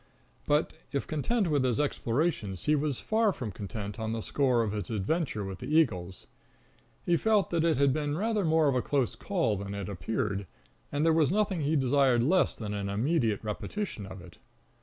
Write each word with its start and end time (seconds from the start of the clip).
But 0.47 0.73
if 0.91 1.05
content 1.05 1.51
with 1.51 1.63
his 1.63 1.79
explorations, 1.79 2.63
he 2.65 2.73
was 2.73 2.99
far 2.99 3.31
from 3.31 3.51
content 3.51 3.99
on 3.99 4.13
the 4.13 4.21
score 4.23 4.63
of 4.63 4.71
his 4.71 4.89
adventure 4.89 5.43
with 5.45 5.59
the 5.59 5.67
eagles. 5.67 6.25
He 7.05 7.17
felt 7.17 7.51
that 7.51 7.63
it 7.63 7.77
had 7.77 7.93
been 7.93 8.17
rather 8.17 8.43
more 8.43 8.67
of 8.67 8.73
a 8.73 8.81
close 8.81 9.15
call 9.15 9.57
than 9.57 9.75
it 9.75 9.87
appeared; 9.87 10.47
and 10.91 11.05
there 11.05 11.13
was 11.13 11.31
nothing 11.31 11.61
he 11.61 11.75
desired 11.75 12.23
less 12.23 12.55
than 12.55 12.73
an 12.73 12.89
immediate 12.89 13.43
repetition 13.43 14.07
of 14.07 14.21
it. 14.23 14.39